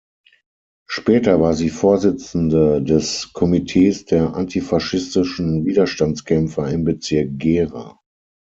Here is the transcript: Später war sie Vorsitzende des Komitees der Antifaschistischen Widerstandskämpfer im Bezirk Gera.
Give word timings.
Später 0.87 1.39
war 1.41 1.53
sie 1.53 1.69
Vorsitzende 1.69 2.81
des 2.81 3.29
Komitees 3.33 4.05
der 4.05 4.33
Antifaschistischen 4.33 5.63
Widerstandskämpfer 5.63 6.67
im 6.71 6.85
Bezirk 6.85 7.37
Gera. 7.37 7.99